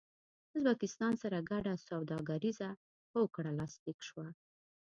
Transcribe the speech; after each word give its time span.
ازبکستان 0.57 1.13
سره 1.21 1.37
ګډه 1.51 1.73
سوداګريزه 1.87 2.69
هوکړه 3.13 3.51
لاسلیک 3.59 3.99
شوه 4.07 4.27